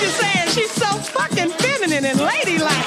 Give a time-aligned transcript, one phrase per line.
[0.00, 0.48] You're saying.
[0.50, 2.86] She's so fucking feminine and ladylike.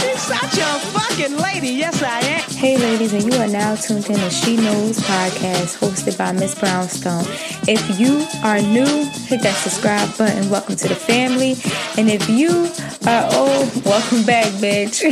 [0.00, 1.68] She's such a fucking lady.
[1.68, 2.40] Yes, I am.
[2.52, 6.58] Hey, ladies, and you are now tuned in to She Knows podcast hosted by Miss
[6.58, 7.24] Brownstone.
[7.68, 10.48] If you are new, hit that subscribe button.
[10.48, 11.56] Welcome to the family.
[11.98, 12.70] And if you
[13.06, 15.02] are old, welcome back, bitch.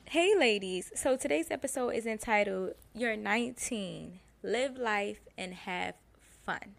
[0.06, 0.90] Hey, ladies.
[0.96, 4.18] So today's episode is entitled You're 19.
[4.42, 5.94] Live life and have
[6.44, 6.77] fun.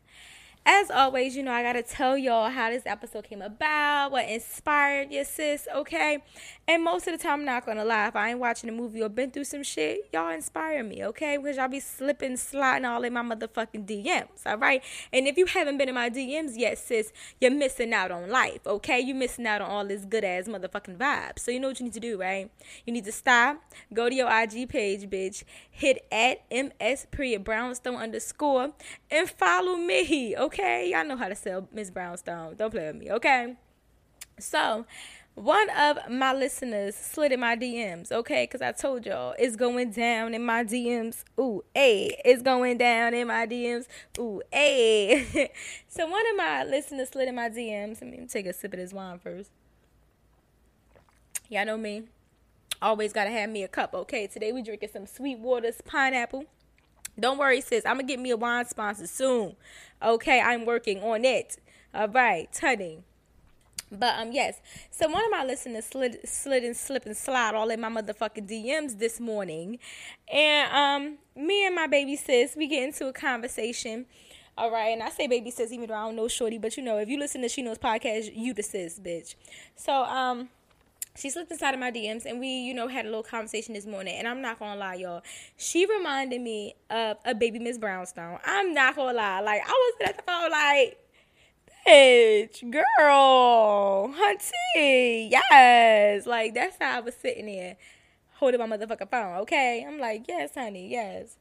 [0.66, 5.12] As always, you know, I gotta tell y'all how this episode came about, what inspired
[5.12, 6.20] your sis, okay?
[6.68, 9.02] And most of the time, I'm not gonna lie, if I ain't watching a movie
[9.02, 11.38] or been through some shit, y'all inspire me, okay?
[11.38, 14.84] Because y'all be slipping, sliding all in my motherfucking DMs, all right?
[15.12, 17.12] And if you haven't been in my DMs yet, sis,
[17.42, 19.00] you're missing out on life, okay?
[19.00, 21.40] You're missing out on all this good ass motherfucking vibes.
[21.40, 22.52] So you know what you need to do, right?
[22.86, 27.96] You need to stop, go to your IG page, bitch, hit at ms period brownstone
[27.96, 28.74] underscore,
[29.10, 30.49] and follow me, okay?
[30.50, 32.56] Okay, y'all know how to sell Miss Brownstone.
[32.56, 33.54] Don't play with me, okay?
[34.40, 34.88] So,
[35.36, 38.46] one of my listeners slid in my DMs, okay?
[38.46, 41.24] Because I told y'all it's going down in my DMs.
[41.40, 43.86] Ooh, hey, it's going down in my DMs.
[44.18, 45.52] Ooh, hey.
[45.88, 48.02] so, one of my listeners slid in my DMs.
[48.02, 49.52] Let me take a sip of this wine first.
[51.48, 52.06] Y'all know me.
[52.82, 54.26] Always gotta have me a cup, okay?
[54.26, 56.46] Today we drinking some sweet waters pineapple.
[57.20, 57.86] Don't worry, sis.
[57.86, 59.56] I'm gonna get me a wine sponsor soon.
[60.02, 61.58] Okay, I'm working on it.
[61.94, 63.04] All right, honey.
[63.92, 64.62] But um, yes.
[64.92, 68.48] So one of my listeners slid, slid and slip and slide all in my motherfucking
[68.48, 69.80] DMs this morning,
[70.32, 74.06] and um, me and my baby sis, we get into a conversation.
[74.58, 76.84] All right, and I say baby sis, even though I don't know shorty, but you
[76.84, 79.36] know, if you listen to She Knows podcast, you the sis, bitch.
[79.76, 80.50] So um,
[81.20, 83.86] she slipped inside of my DMs and we, you know, had a little conversation this
[83.86, 84.16] morning.
[84.18, 85.22] And I'm not gonna lie, y'all.
[85.58, 88.40] She reminded me of a baby Miss Brownstone.
[88.46, 89.42] I'm not gonna lie.
[89.42, 90.98] Like I was at the phone like
[91.86, 96.26] bitch, girl, hunty, yes.
[96.26, 97.76] Like that's how I was sitting there
[98.36, 99.86] holding my motherfucking phone, okay?
[99.86, 101.36] I'm like, yes, honey, yes.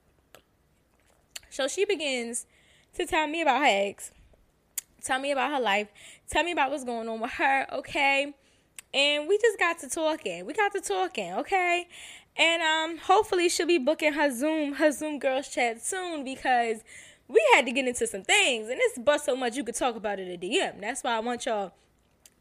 [1.50, 2.46] So she begins
[2.94, 4.10] to tell me about her ex,
[5.04, 5.88] tell me about her life,
[6.28, 8.34] tell me about what's going on with her, okay?
[8.94, 10.46] And we just got to talking.
[10.46, 11.88] We got to talking, okay?
[12.36, 16.78] And um hopefully she'll be booking her Zoom, her Zoom girls chat soon because
[17.26, 19.96] we had to get into some things and it's but so much you could talk
[19.96, 20.80] about it in DM.
[20.80, 21.72] That's why I want y'all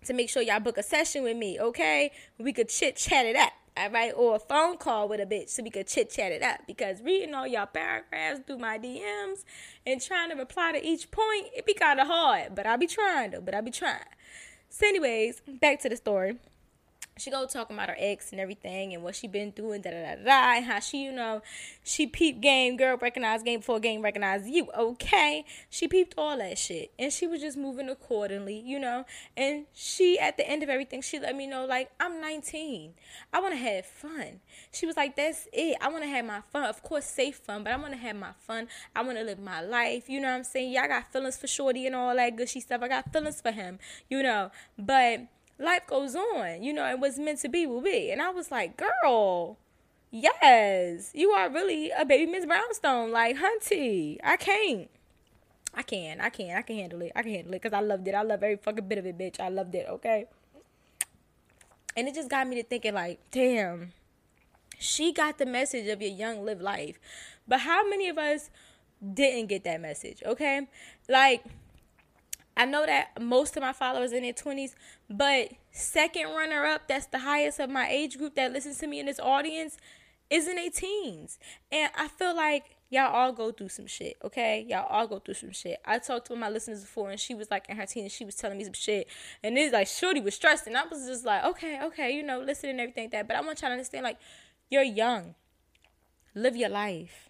[0.05, 2.11] to make sure y'all book a session with me, okay?
[2.37, 4.13] We could chit chat it up, all right?
[4.15, 6.61] Or a phone call with a bitch so we could chit chat it up.
[6.67, 9.43] Because reading all y'all paragraphs through my DMs
[9.85, 12.55] and trying to reply to each point, it be kind of hard.
[12.55, 13.99] But I be trying though, but I be trying.
[14.69, 16.37] So, anyways, back to the story
[17.19, 19.91] she go talking about her ex and everything and what she been through and da
[19.91, 21.41] da da da and how she you know
[21.83, 25.45] she peeped game girl recognize game before game recognize you okay?
[25.69, 26.91] She peeped all that shit.
[26.99, 29.05] And she was just moving accordingly you know?
[29.35, 32.93] And she at the end of everything she let me know like I'm 19
[33.33, 34.41] I want to have fun.
[34.71, 35.77] She was like that's it.
[35.81, 36.65] I want to have my fun.
[36.65, 38.67] Of course safe fun but I want to have my fun.
[38.95, 40.71] I want to live my life you know what I'm saying?
[40.71, 42.81] Yeah I got feelings for shorty and all that good stuff.
[42.81, 43.79] I got feelings for him
[44.09, 44.51] you know?
[44.77, 45.27] But
[45.59, 46.63] life goes on.
[46.63, 48.11] You know, it was meant to be will be.
[48.11, 49.57] And I was like, girl,
[50.11, 53.11] yes, you are really a baby Miss Brownstone.
[53.11, 54.89] Like, hunty, I can't.
[55.73, 57.11] I can, I can, I can handle it.
[57.15, 58.15] I can handle it because I loved it.
[58.15, 59.39] I love every fucking bit of it, bitch.
[59.39, 60.25] I loved it, okay?
[61.95, 63.93] And it just got me to thinking, like, damn,
[64.79, 66.99] she got the message of your young live life.
[67.47, 68.49] But how many of us
[69.13, 70.67] didn't get that message, okay?
[71.07, 71.43] Like,
[72.57, 74.73] I know that most of my followers in their 20s,
[75.09, 78.99] but second runner up, that's the highest of my age group that listens to me
[78.99, 79.77] in this audience,
[80.29, 81.37] is in their teens.
[81.71, 84.65] And I feel like y'all all go through some shit, okay?
[84.67, 85.77] Y'all all go through some shit.
[85.85, 88.11] I talked to one of my listeners before, and she was like in her teens,
[88.11, 89.07] she was telling me some shit,
[89.43, 92.39] and it's like Shorty was stressed, and I was just like, okay, okay, you know,
[92.39, 93.27] listening and everything like that.
[93.27, 94.17] But I want y'all to understand, like,
[94.69, 95.35] you're young,
[96.33, 97.26] live your life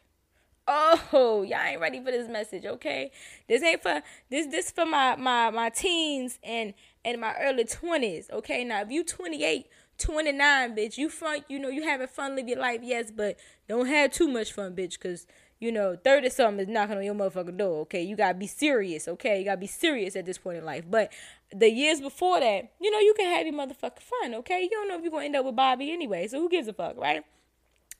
[0.67, 3.11] oh y'all ain't ready for this message okay
[3.47, 6.73] this ain't for this this for my my my teens and
[7.05, 9.67] and my early 20s okay now if you 28
[9.97, 13.37] 29 bitch you fun you know you having fun live your life yes but
[13.67, 15.25] don't have too much fun bitch because
[15.59, 18.03] you know, 30 something is knocking on your motherfucking door, okay?
[18.03, 19.39] You gotta be serious, okay?
[19.39, 20.83] You gotta be serious at this point in life.
[20.87, 21.11] But
[21.51, 24.61] the years before that, you know, you can have your motherfucking fun, okay?
[24.61, 26.73] You don't know if you're gonna end up with Bobby anyway, so who gives a
[26.73, 27.23] fuck, right?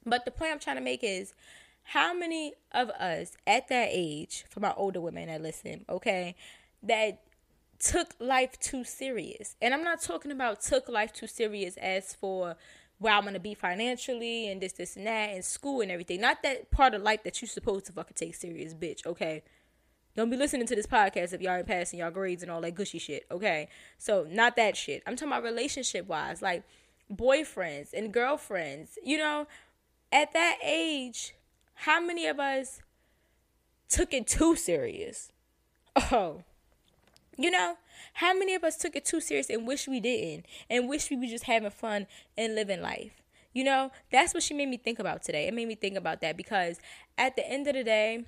[0.05, 1.33] But the point I'm trying to make is
[1.91, 6.35] how many of us at that age, for my older women that listen, okay,
[6.83, 7.21] that
[7.79, 9.55] took life too serious.
[9.61, 12.57] And I'm not talking about took life too serious as for
[12.99, 16.19] where I'm gonna be financially and this, this, and that, and school and everything.
[16.19, 19.05] Not that part of life that you're supposed to fucking take serious, bitch.
[19.05, 19.43] Okay.
[20.13, 22.75] Don't be listening to this podcast if y'all ain't passing y'all grades and all that
[22.75, 23.25] gushy shit.
[23.31, 23.69] Okay.
[23.97, 25.03] So not that shit.
[25.07, 26.63] I'm talking about relationship wise, like
[27.09, 28.97] boyfriends and girlfriends.
[29.01, 29.47] You know,
[30.11, 31.33] at that age,
[31.81, 32.81] how many of us
[33.87, 35.31] took it too serious?
[36.11, 36.43] Oh.
[37.37, 37.77] You know,
[38.13, 41.17] how many of us took it too serious and wish we didn't and wish we
[41.17, 43.21] were just having fun and living life?
[43.53, 45.47] You know, that's what she made me think about today.
[45.47, 46.79] It made me think about that because
[47.17, 48.25] at the end of the day,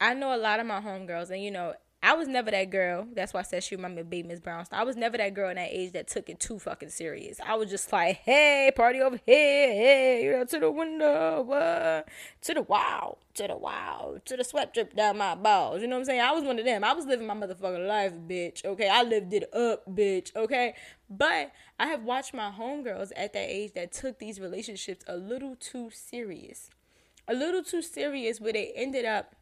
[0.00, 1.74] I know a lot of my homegirls, and you know,
[2.06, 3.08] I was never that girl.
[3.12, 4.78] That's why I said she reminded me of Baby Miss Brownstone.
[4.78, 7.40] I was never that girl in that age that took it too fucking serious.
[7.44, 12.08] I was just like, hey, party over here, hey, you know, to the window, what?
[12.42, 15.82] To the wow, to the wow, to the sweat drip down my balls.
[15.82, 16.20] You know what I'm saying?
[16.20, 16.84] I was one of them.
[16.84, 18.64] I was living my motherfucking life, bitch.
[18.64, 20.30] Okay, I lived it up, bitch.
[20.36, 20.74] Okay,
[21.10, 21.50] but
[21.80, 25.90] I have watched my homegirls at that age that took these relationships a little too
[25.92, 26.70] serious,
[27.26, 29.34] a little too serious, where they ended up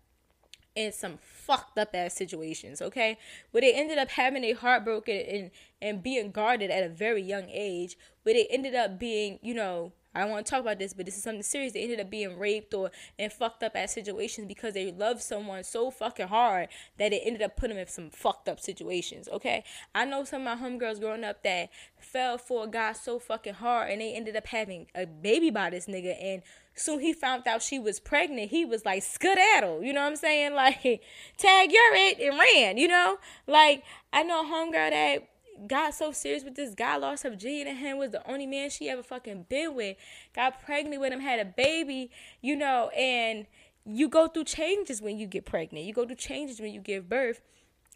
[0.75, 3.19] in some fucked up ass situations, okay?
[3.51, 5.51] Where they ended up having a heartbroken and
[5.81, 9.93] and being guarded at a very young age, where they ended up being, you know,
[10.15, 11.73] I don't want to talk about this, but this is something serious.
[11.73, 15.65] They ended up being raped or in fucked up ass situations because they loved someone
[15.65, 16.69] so fucking hard
[16.99, 19.29] that it ended up putting them in some fucked up situations.
[19.33, 19.65] Okay,
[19.95, 23.55] I know some of my homegirls growing up that fell for a guy so fucking
[23.55, 26.43] hard and they ended up having a baby by this nigga and
[26.75, 29.83] soon he found out she was pregnant, he was like skedaddle.
[29.83, 30.53] You know what I'm saying?
[30.65, 31.03] Like
[31.37, 32.79] tag you're it and ran.
[32.79, 33.83] You know, like
[34.13, 35.29] I know a homegirl that
[35.67, 38.71] got so serious with this guy, lost her virginity to him, was the only man
[38.71, 39.97] she ever fucking been with,
[40.35, 42.11] got pregnant with him, had a baby,
[42.41, 43.47] you know, and
[43.85, 45.85] you go through changes when you get pregnant.
[45.85, 47.41] You go through changes when you give birth.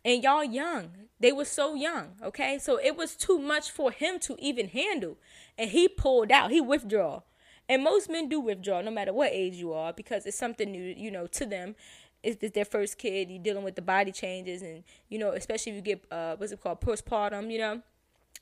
[0.04, 0.90] And y'all young.
[1.20, 2.58] They were so young, okay?
[2.58, 5.18] So it was too much for him to even handle.
[5.56, 6.50] And he pulled out.
[6.50, 7.22] He withdraw.
[7.68, 10.94] And most men do withdraw no matter what age you are because it's something new,
[10.96, 11.74] you know, to them
[12.22, 13.30] it's, it's their first kid.
[13.30, 16.52] You're dealing with the body changes, and you know, especially if you get uh, what's
[16.52, 17.50] it called, postpartum.
[17.50, 17.82] You know,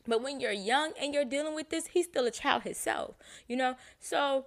[0.06, 3.16] but when you're young and you're dealing with this, he's still a child himself.
[3.48, 4.46] You know, so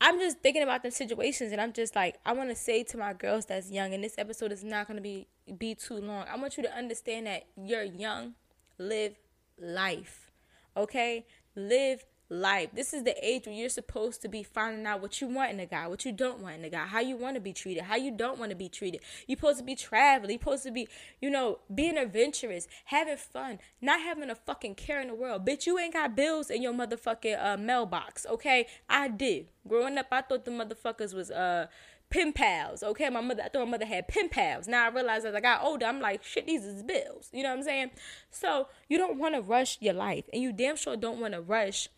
[0.00, 2.96] I'm just thinking about the situations, and I'm just like, I want to say to
[2.96, 5.26] my girls that's young, and this episode is not gonna be
[5.58, 6.26] be too long.
[6.28, 8.34] I want you to understand that you're young,
[8.78, 9.16] live
[9.60, 10.30] life,
[10.76, 11.26] okay?
[11.54, 12.70] Live life.
[12.74, 15.60] This is the age where you're supposed to be finding out what you want in
[15.60, 17.84] a guy, what you don't want in a guy, how you want to be treated,
[17.84, 19.00] how you don't want to be treated.
[19.26, 20.30] You're supposed to be traveling.
[20.30, 20.88] You're supposed to be,
[21.20, 25.46] you know, being adventurous, having fun, not having a fucking care in the world.
[25.46, 28.66] Bitch, you ain't got bills in your motherfucking uh, mailbox, okay?
[28.88, 29.46] I did.
[29.66, 31.66] Growing up, I thought the motherfuckers was uh
[32.10, 32.82] pen pals.
[32.82, 34.66] Okay, my mother, I thought my mother had pen pals.
[34.66, 37.28] Now I realize as I got older, I'm like, shit, these is bills.
[37.32, 37.90] You know what I'm saying?
[38.30, 41.40] So you don't want to rush your life, and you damn sure don't want to
[41.40, 41.88] rush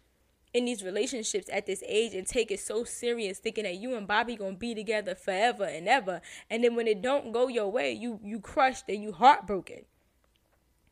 [0.53, 4.07] in these relationships at this age and take it so serious thinking that you and
[4.07, 6.21] Bobby gonna be together forever and ever.
[6.49, 9.85] And then when it don't go your way you you crushed and you heartbroken.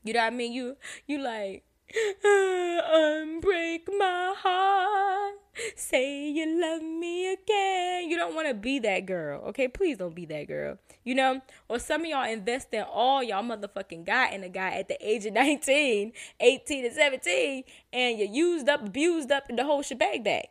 [0.05, 0.53] You know what I mean?
[0.53, 1.65] You you like
[2.25, 5.35] unbreak my heart.
[5.75, 8.09] Say you love me again.
[8.09, 9.69] You don't want to be that girl okay?
[9.69, 10.79] Please don't be that girl
[11.09, 11.41] you know?
[11.69, 14.99] Or some of y'all invest in all y'all motherfucking got in a guy at the
[15.01, 17.65] age of 19 18 and 17
[17.95, 20.49] and you used up abused up in the whole shebang bag.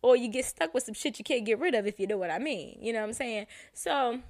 [0.00, 2.16] Or you get stuck with some shit you can't get rid of if you know
[2.16, 3.46] what i mean you know what i'm saying?
[3.74, 4.20] So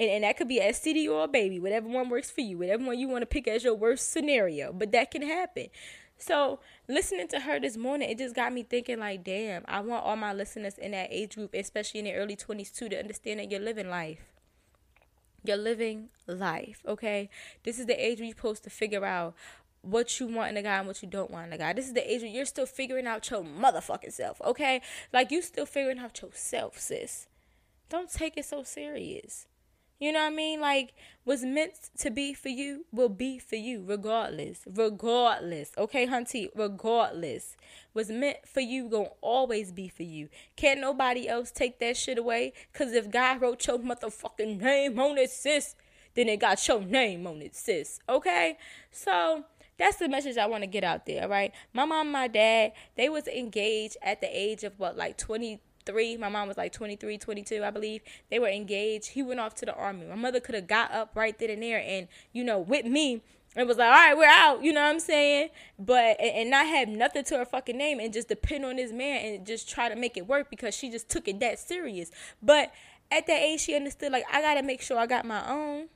[0.00, 2.56] and, and that could be a STD or a baby, whatever one works for you,
[2.56, 4.72] whatever one you want to pick as your worst scenario.
[4.72, 5.66] But that can happen.
[6.16, 10.02] So listening to her this morning, it just got me thinking like, damn, I want
[10.02, 13.40] all my listeners in that age group, especially in their early 20s too, to understand
[13.40, 14.20] that you're living life.
[15.44, 17.28] You're living life, okay?
[17.62, 19.34] This is the age where you're supposed to figure out
[19.82, 21.74] what you want in a guy and what you don't want in a guy.
[21.74, 24.80] This is the age where you're still figuring out your motherfucking self, okay?
[25.12, 27.26] Like you still figuring out yourself, sis.
[27.90, 29.46] Don't take it so serious.
[30.00, 30.60] You know what I mean?
[30.60, 34.62] Like what's meant to be for you will be for you regardless.
[34.66, 35.72] Regardless.
[35.76, 37.54] Okay, Hunty, regardless.
[37.92, 40.30] What's meant for you gonna always be for you.
[40.56, 42.54] Can't nobody else take that shit away.
[42.72, 45.76] Cause if God wrote your motherfucking name on it, sis,
[46.14, 48.00] then it got your name on it, sis.
[48.08, 48.56] Okay?
[48.90, 49.44] So
[49.78, 51.52] that's the message I want to get out there, right?
[51.74, 56.16] My mom my dad, they was engaged at the age of what, like 20 three.
[56.16, 58.02] My mom was like 23, 22, I believe.
[58.30, 59.08] They were engaged.
[59.08, 60.06] He went off to the army.
[60.06, 63.22] My mother could have got up right then and there and, you know, with me
[63.56, 65.48] it was like, all right, we're out, you know what I'm saying?
[65.76, 68.92] But and, and not have nothing to her fucking name and just depend on this
[68.92, 72.12] man and just try to make it work because she just took it that serious.
[72.40, 72.72] But
[73.10, 75.88] at that age, she understood like I gotta make sure I got my own.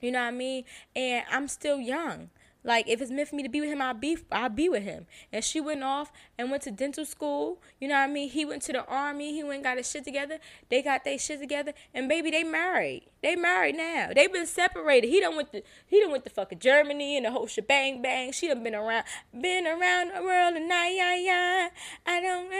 [0.00, 0.64] You know what I mean?
[0.94, 2.30] And I'm still young.
[2.66, 4.82] Like if it's meant for me to be with him, I'll be I'll be with
[4.82, 5.06] him.
[5.32, 7.62] And she went off and went to dental school.
[7.80, 8.28] You know what I mean?
[8.28, 9.32] He went to the army.
[9.32, 10.38] He went got his shit together.
[10.68, 11.72] They got their shit together.
[11.94, 13.04] And baby, they married.
[13.22, 14.10] They married now.
[14.14, 15.08] They been separated.
[15.08, 18.32] He done went to he done went to fucking Germany and the whole shebang bang.
[18.32, 19.04] She done been around
[19.40, 21.68] been around the world and I yeah yeah.
[22.04, 22.50] I don't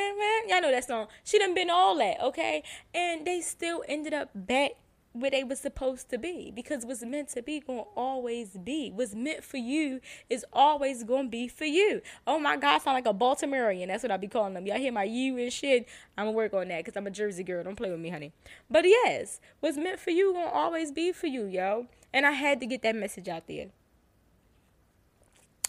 [0.49, 1.09] y'all know that song.
[1.25, 2.63] She done been all that, okay?
[2.95, 4.73] And they still ended up back
[5.21, 8.91] where they was supposed to be because what's meant to be gonna always be.
[8.91, 12.03] What's meant for you is always gonna be for you.
[12.27, 13.89] Oh my god I sound like a baltimorean.
[13.89, 14.67] That's what i be calling them.
[14.67, 15.89] Y'all hear my you and shit?
[16.17, 17.65] I'm gonna work on that because i'm a jersey girl.
[17.65, 18.33] Don't play with me honey.
[18.71, 21.87] But yes what's meant for you gonna always be for you yo.
[22.13, 23.67] And i had to get that message out there.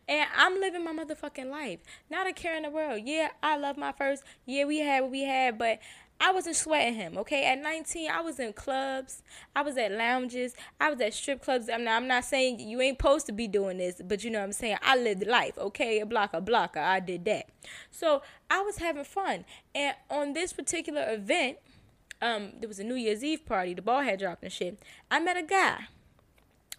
[0.08, 1.80] and I'm living my motherfucking life.
[2.10, 3.02] Not a care in the world.
[3.04, 4.24] Yeah, I love my first.
[4.46, 5.78] Yeah, we had what we had, but
[6.22, 7.46] I wasn't sweating him, okay?
[7.46, 9.22] At 19, I was in clubs.
[9.56, 10.54] I was at lounges.
[10.78, 11.70] I was at strip clubs.
[11.72, 14.40] I'm not, I'm not saying you ain't supposed to be doing this, but you know
[14.40, 14.76] what I'm saying?
[14.82, 16.00] I lived life, okay?
[16.00, 16.78] A blocker, a blocker.
[16.78, 17.48] I did that.
[17.90, 19.46] So I was having fun.
[19.74, 21.56] And on this particular event,
[22.20, 23.74] um, there was a New Year's Eve party.
[23.74, 24.82] The ball had dropped and shit.
[25.10, 25.86] I met a guy.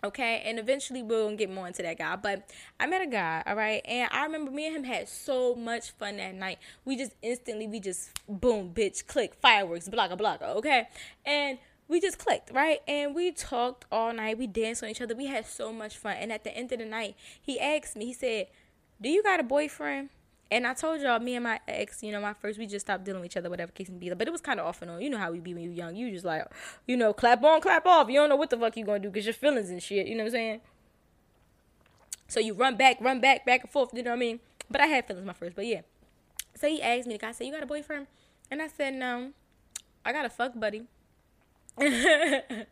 [0.03, 2.15] Okay, and eventually we'll get more into that guy.
[2.15, 5.53] But I met a guy, all right, and I remember me and him had so
[5.53, 6.57] much fun that night.
[6.86, 10.88] We just instantly, we just boom, bitch, click, fireworks, blah blah, okay,
[11.24, 12.79] and we just clicked, right?
[12.88, 14.39] And we talked all night.
[14.39, 15.13] We danced on each other.
[15.13, 16.15] We had so much fun.
[16.17, 18.48] And at the end of the night, he asked me, he said,
[19.00, 20.10] "Do you got a boyfriend?"
[20.51, 23.05] And I told y'all, me and my ex, you know, my first, we just stopped
[23.05, 24.10] dealing with each other, whatever case may be.
[24.10, 25.01] But it was kind of off and on.
[25.01, 25.96] You know how we be when you're young.
[25.96, 26.46] You just like,
[26.86, 28.10] you know, clap on, clap off.
[28.10, 30.08] You don't know what the fuck you gonna do because your feelings and shit.
[30.08, 30.62] You know what I'm saying?
[32.27, 33.91] So you run back, run back, back and forth.
[33.93, 34.39] You know what I mean?
[34.70, 35.55] But I had feelings my first.
[35.55, 35.81] But yeah.
[36.55, 38.08] So he asked me, the guy said, "You got a boyfriend?"
[38.50, 39.31] And I said, "No,
[40.05, 40.86] I got a fuck buddy."
[41.78, 42.66] and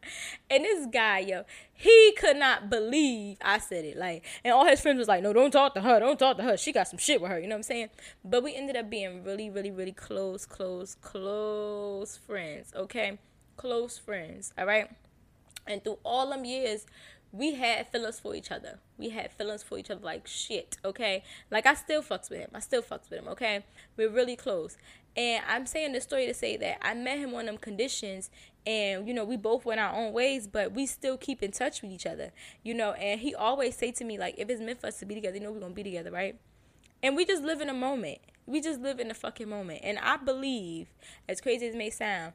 [0.50, 3.98] this guy, yo, he could not believe I said it.
[3.98, 6.00] Like, and all his friends was like, "No, don't talk to her.
[6.00, 6.58] Don't talk to her.
[6.58, 7.90] She got some shit with her." You know what I'm saying?
[8.24, 12.74] But we ended up being really, really, really close, close, close friends.
[12.76, 13.18] Okay,
[13.56, 14.54] close friends.
[14.58, 14.90] All right.
[15.66, 16.86] And through all them years,
[17.32, 18.80] we had feelings for each other.
[18.98, 21.24] We had feelings for each other like shit, okay?
[21.52, 22.50] Like I still fucks with him.
[22.54, 23.64] I still fucks with him, okay?
[23.96, 24.78] We're really close.
[25.16, 28.30] And I'm saying this story to say that I met him on them conditions
[28.66, 31.82] and you know, we both went our own ways, but we still keep in touch
[31.82, 32.32] with each other.
[32.64, 35.06] You know, and he always say to me like if it's meant for us to
[35.06, 36.40] be together, you know we're gonna be together, right?
[37.02, 38.20] And we just live in a moment.
[38.46, 39.82] We just live in a fucking moment.
[39.84, 40.88] And I believe,
[41.28, 42.34] as crazy as it may sound,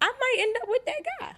[0.00, 1.34] I might end up with that guy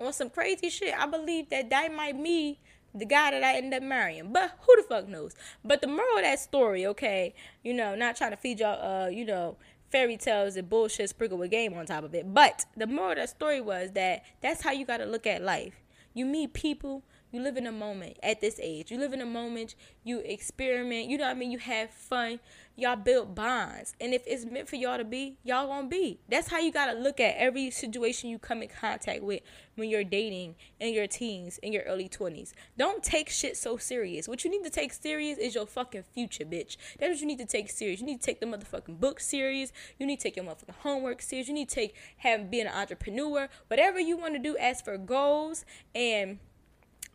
[0.00, 0.94] on some crazy shit.
[0.96, 2.60] I believe that that might be
[2.94, 4.32] the guy that I end up marrying.
[4.32, 5.34] But who the fuck knows?
[5.64, 9.08] But the moral of that story, okay, you know, not trying to feed y'all, uh,
[9.08, 9.56] you know,
[9.90, 12.32] fairy tales and bullshit sprinkled with game on top of it.
[12.32, 15.42] But the moral of that story was that that's how you got to look at
[15.42, 15.74] life.
[16.14, 17.02] You meet people,
[17.32, 18.90] You live in a moment at this age.
[18.90, 21.50] You live in a moment, you experiment, you know what I mean?
[21.50, 22.38] You have fun.
[22.76, 23.94] Y'all build bonds.
[24.00, 26.20] And if it's meant for y'all to be, y'all gonna be.
[26.28, 29.40] That's how you gotta look at every situation you come in contact with
[29.76, 32.52] when you're dating in your teens, in your early 20s.
[32.76, 34.28] Don't take shit so serious.
[34.28, 36.76] What you need to take serious is your fucking future, bitch.
[36.98, 38.00] That's what you need to take serious.
[38.00, 39.72] You need to take the motherfucking book serious.
[39.98, 41.48] You need to take your motherfucking homework serious.
[41.48, 43.48] You need to take have being an entrepreneur.
[43.68, 45.64] Whatever you want to do as for goals
[45.94, 46.38] and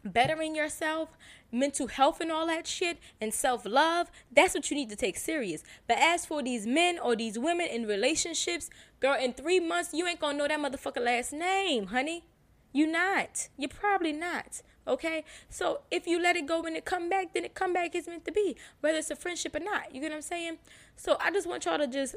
[0.04, 1.10] bettering yourself,
[1.52, 5.18] mental health and all that shit, and self love, that's what you need to take
[5.18, 5.64] serious.
[5.88, 10.08] But as for these men or these women in relationships, girl, in three months, you
[10.08, 12.26] ain't gonna know that motherfucker last name, honey.
[12.74, 13.50] You not.
[13.58, 14.62] You're probably not.
[14.88, 15.24] Okay?
[15.50, 18.08] So if you let it go when it come back, then it come back is
[18.08, 18.56] meant to be.
[18.80, 19.94] Whether it's a friendship or not.
[19.94, 20.58] You get what I'm saying?
[20.96, 22.16] So I just want y'all to just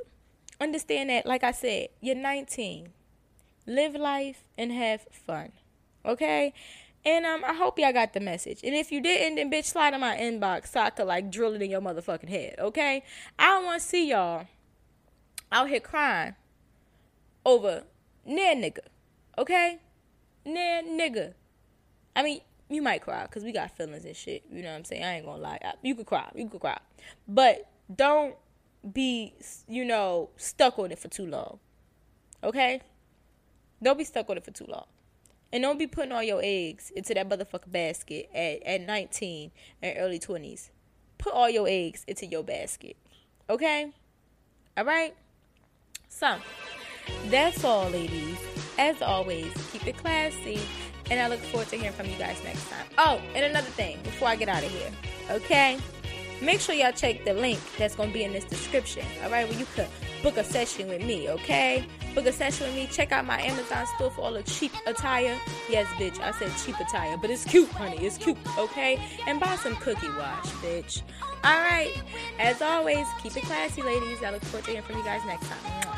[0.60, 2.90] understand that, like I said, you're 19.
[3.66, 5.52] Live life and have fun.
[6.04, 6.52] Okay?
[7.06, 8.60] And um, I hope y'all got the message.
[8.64, 11.54] And if you didn't, then bitch, slide in my inbox so I could like drill
[11.54, 12.56] it in your motherfucking head.
[12.58, 13.04] Okay?
[13.38, 14.46] I don't want to see y'all
[15.52, 16.34] out here crying
[17.44, 17.84] over
[18.24, 18.78] near nigga.
[19.36, 19.78] Okay?
[20.46, 21.34] Near nigga.
[22.16, 24.44] I mean, you might cry because we got feelings and shit.
[24.50, 25.04] You know what I'm saying?
[25.04, 25.58] I ain't gonna lie.
[25.82, 26.30] You could cry.
[26.34, 26.78] You could cry.
[27.28, 28.34] But don't
[28.92, 29.34] be,
[29.68, 31.58] you know, stuck on it for too long.
[32.42, 32.80] Okay?
[33.82, 34.86] Don't be stuck on it for too long.
[35.54, 39.98] And don't be putting all your eggs into that motherfucker basket at, at 19 and
[39.98, 40.70] early 20s.
[41.16, 42.96] Put all your eggs into your basket.
[43.48, 43.92] Okay?
[44.76, 45.14] All right?
[46.08, 46.38] So,
[47.26, 48.36] that's all, ladies.
[48.78, 50.58] As always, keep it classy.
[51.08, 52.86] And I look forward to hearing from you guys next time.
[52.98, 54.90] Oh, and another thing before I get out of here.
[55.30, 55.78] Okay?
[56.44, 59.04] Make sure y'all check the link that's going to be in this description.
[59.22, 59.48] All right?
[59.48, 59.88] Where you could
[60.22, 61.28] book a session with me.
[61.30, 61.86] Okay?
[62.14, 62.86] book a session with me.
[62.86, 65.36] Check out my Amazon store for all the cheap attire.
[65.68, 67.98] Yes, bitch, I said cheap attire, but it's cute, honey.
[67.98, 68.98] It's cute, okay?
[69.26, 71.02] And buy some cookie wash, bitch.
[71.42, 71.92] All right.
[72.38, 74.22] As always, keep it classy, ladies.
[74.22, 75.93] I look forward to hearing from you guys next time.